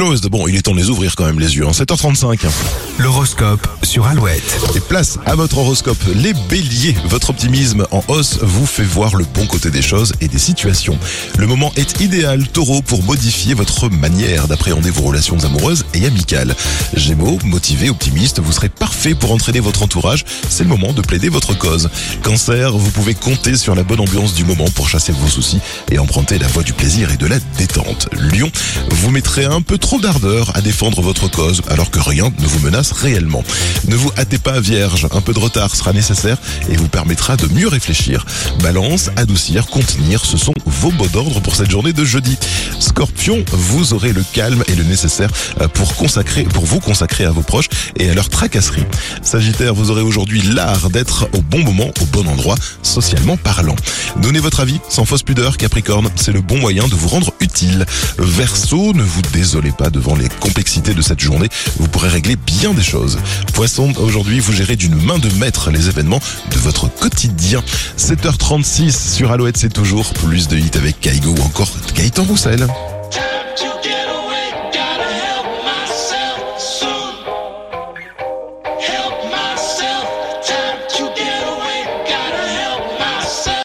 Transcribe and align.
closed. 0.00 0.26
Bon, 0.30 0.48
il 0.48 0.56
est 0.56 0.62
temps 0.62 0.72
de 0.72 0.78
les 0.78 0.88
ouvrir 0.88 1.14
quand 1.14 1.26
même 1.26 1.38
les 1.38 1.56
yeux. 1.56 1.66
Hein. 1.66 1.72
7h35. 1.72 2.46
L'horoscope 2.98 3.68
sur 3.82 4.06
Alouette. 4.06 4.58
Et 4.74 4.80
place 4.80 5.18
à 5.26 5.34
votre 5.34 5.58
horoscope. 5.58 5.98
Les 6.14 6.32
béliers, 6.48 6.96
votre 7.06 7.30
optimisme 7.30 7.86
en 7.90 8.02
hausse 8.08 8.38
vous 8.40 8.64
fait 8.64 8.84
voir 8.84 9.14
le 9.14 9.26
bon 9.34 9.44
côté 9.46 9.70
des 9.70 9.82
choses 9.82 10.14
et 10.22 10.28
des 10.28 10.38
situations. 10.38 10.98
Le 11.36 11.46
moment 11.46 11.70
est 11.76 12.00
idéal, 12.00 12.48
taureau, 12.48 12.80
pour 12.80 13.02
modifier 13.02 13.52
votre 13.52 13.90
manière 13.90 14.48
d'appréhender 14.48 14.90
vos 14.90 15.02
relations 15.02 15.38
amoureuses 15.44 15.84
et 15.92 16.06
amicales. 16.06 16.54
Gémeaux, 16.94 17.38
motivé, 17.44 17.90
optimiste, 17.90 18.40
vous 18.40 18.52
serez 18.52 18.70
parfait 18.70 19.14
pour 19.14 19.32
entraîner 19.32 19.60
votre 19.60 19.82
entourage. 19.82 20.24
C'est 20.48 20.62
le 20.62 20.70
moment 20.70 20.94
de 20.94 21.02
plaider 21.02 21.28
votre 21.28 21.56
cause. 21.58 21.90
Cancer, 22.22 22.72
vous 22.72 22.90
pouvez 22.90 23.14
compter 23.14 23.54
sur 23.56 23.74
la 23.74 23.82
bonne 23.82 24.00
ambiance 24.00 24.32
du 24.32 24.44
moment 24.44 24.70
pour 24.74 24.88
chasser 24.88 25.12
vos 25.12 25.28
soucis 25.28 25.60
et 25.90 25.98
emprunter 25.98 26.38
la 26.38 26.46
voie 26.46 26.62
du 26.62 26.72
plaisir 26.72 27.10
et 27.12 27.18
de 27.18 27.26
la 27.26 27.38
détente. 27.58 28.08
Lion, 28.12 28.50
vous 28.90 29.10
mettrez 29.10 29.44
un 29.44 29.60
peu 29.60 29.76
trop 29.76 29.89
d'ardeur 29.98 30.52
à 30.54 30.60
défendre 30.60 31.02
votre 31.02 31.28
cause 31.28 31.62
alors 31.68 31.90
que 31.90 31.98
rien 31.98 32.32
ne 32.38 32.46
vous 32.46 32.60
menace 32.60 32.92
réellement. 32.92 33.42
Ne 33.88 33.96
vous 33.96 34.10
hâtez 34.18 34.38
pas 34.38 34.60
vierge, 34.60 35.06
un 35.10 35.20
peu 35.20 35.32
de 35.32 35.38
retard 35.38 35.74
sera 35.74 35.92
nécessaire 35.92 36.36
et 36.70 36.76
vous 36.76 36.88
permettra 36.88 37.36
de 37.36 37.46
mieux 37.48 37.68
réfléchir. 37.68 38.24
Balance, 38.62 39.10
adoucir, 39.16 39.66
contenir, 39.66 40.24
ce 40.24 40.36
sont 40.36 40.54
vos 40.64 40.90
mots 40.92 41.08
d'ordre 41.08 41.40
pour 41.40 41.56
cette 41.56 41.70
journée 41.70 41.92
de 41.92 42.04
jeudi. 42.04 42.38
Scorpion, 42.78 43.44
vous 43.52 43.92
aurez 43.94 44.12
le 44.12 44.22
calme 44.32 44.62
et 44.68 44.74
le 44.74 44.84
nécessaire 44.84 45.30
euh, 45.60 45.68
pour 45.68 45.96
consacrer, 45.96 46.44
pour 46.44 46.64
vous 46.64 46.80
consacrer 46.80 47.24
à 47.24 47.30
vos 47.30 47.42
proches 47.42 47.68
et 47.96 48.10
à 48.10 48.14
leur 48.14 48.28
tracasserie. 48.28 48.84
Sagittaire, 49.22 49.74
vous 49.74 49.90
aurez 49.90 50.02
aujourd'hui 50.02 50.42
l'art 50.42 50.90
d'être 50.90 51.28
au 51.32 51.42
bon 51.42 51.64
moment, 51.64 51.90
au 52.00 52.04
bon 52.06 52.26
endroit, 52.28 52.56
socialement 52.82 53.36
parlant. 53.36 53.76
Donnez 54.16 54.40
votre 54.40 54.60
avis 54.60 54.80
sans 54.88 55.04
fausse 55.04 55.22
pudeur, 55.22 55.56
Capricorne, 55.56 56.10
c'est 56.16 56.32
le 56.32 56.40
bon 56.40 56.58
moyen 56.58 56.86
de 56.86 56.94
vous 56.94 57.08
rendre 57.08 57.32
utile. 57.40 57.86
Verseau, 58.18 58.92
ne 58.92 59.02
vous 59.02 59.22
désolez 59.32 59.72
devant 59.88 60.14
les 60.14 60.28
complexités 60.28 60.92
de 60.92 61.00
cette 61.00 61.20
journée, 61.20 61.48
vous 61.78 61.88
pourrez 61.88 62.08
régler 62.08 62.36
bien 62.36 62.74
des 62.74 62.82
choses. 62.82 63.18
Poisson, 63.54 63.94
aujourd'hui, 63.96 64.40
vous 64.40 64.52
gérez 64.52 64.76
d'une 64.76 64.94
main 64.94 65.18
de 65.18 65.30
maître 65.38 65.70
les 65.70 65.88
événements 65.88 66.20
de 66.50 66.58
votre 66.58 66.88
quotidien. 66.88 67.62
7h36 67.96 69.14
sur 69.14 69.32
Alouette, 69.32 69.56
c'est 69.56 69.72
toujours 69.72 70.12
plus 70.12 70.48
de 70.48 70.58
hits 70.58 70.70
avec 70.74 71.00
Kaigo 71.00 71.30
ou 71.30 71.42
encore 71.42 71.70
Gaëtan 71.94 72.24
Roussel. 72.24 72.66